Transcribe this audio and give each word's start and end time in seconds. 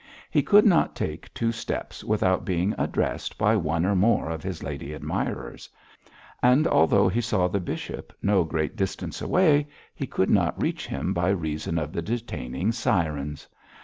He 0.31 0.41
could 0.41 0.65
not 0.65 0.95
take 0.95 1.31
two 1.31 1.51
steps 1.51 2.03
without 2.03 2.43
being 2.43 2.73
addressed 2.75 3.37
by 3.37 3.55
one 3.55 3.85
or 3.85 3.95
more 3.95 4.31
of 4.31 4.41
his 4.41 4.63
lady 4.63 4.93
admirers; 4.95 5.69
and 6.41 6.65
although 6.65 7.07
he 7.07 7.21
saw 7.21 7.47
the 7.47 7.59
bishop 7.59 8.11
no 8.19 8.43
great 8.43 8.75
distance 8.75 9.21
away, 9.21 9.67
he 9.93 10.07
could 10.07 10.31
not 10.31 10.59
reach 10.59 10.87
him 10.87 11.13
by 11.13 11.29
reason 11.29 11.77
of 11.77 11.93
the 11.93 12.01
detaining 12.01 12.71
sirens. 12.71 13.47